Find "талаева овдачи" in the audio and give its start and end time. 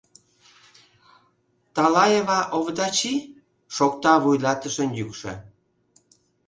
1.75-3.15